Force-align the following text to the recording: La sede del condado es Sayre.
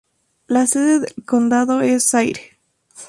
La 0.47 0.65
sede 0.65 0.99
del 1.01 1.13
condado 1.27 1.81
es 1.81 2.05
Sayre. 2.07 2.57